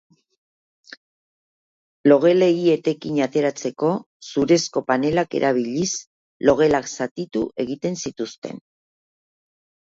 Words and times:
Logelei 2.11 2.55
etekina 2.75 3.21
ateratzeko, 3.29 3.91
zurezko 4.29 4.83
panelak 4.87 5.37
erabiliz, 5.41 5.91
logelak 6.51 6.91
zatitu 6.95 7.45
egiten 7.67 8.01
zituzten. 8.07 8.59